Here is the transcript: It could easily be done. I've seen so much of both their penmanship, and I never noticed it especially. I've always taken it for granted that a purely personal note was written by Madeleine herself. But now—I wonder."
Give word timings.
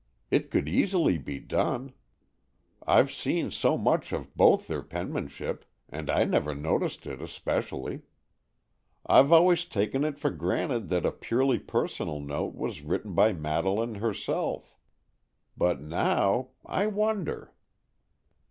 It 0.31 0.49
could 0.49 0.67
easily 0.67 1.19
be 1.19 1.37
done. 1.39 1.93
I've 2.87 3.11
seen 3.11 3.51
so 3.51 3.77
much 3.77 4.11
of 4.11 4.35
both 4.35 4.65
their 4.65 4.81
penmanship, 4.81 5.63
and 5.87 6.09
I 6.09 6.23
never 6.25 6.55
noticed 6.55 7.05
it 7.05 7.21
especially. 7.21 8.01
I've 9.05 9.31
always 9.31 9.63
taken 9.65 10.03
it 10.03 10.17
for 10.17 10.31
granted 10.31 10.89
that 10.89 11.05
a 11.05 11.11
purely 11.11 11.59
personal 11.59 12.19
note 12.19 12.55
was 12.55 12.81
written 12.81 13.13
by 13.13 13.33
Madeleine 13.33 13.99
herself. 14.01 14.75
But 15.55 15.81
now—I 15.83 16.87
wonder." 16.87 17.53